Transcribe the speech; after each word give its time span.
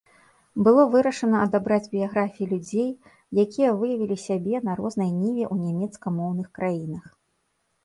Было 0.67 0.81
вырашана 0.93 1.41
адабраць 1.47 1.91
біяграфіі 1.91 2.47
людзей, 2.55 2.89
якія 3.45 3.69
выявілі 3.83 4.17
сябе 4.25 4.55
на 4.71 4.77
рознай 4.83 5.11
ніве 5.21 5.45
ў 5.53 5.69
нямецкамоўных 5.69 6.47
краінах. 6.61 7.05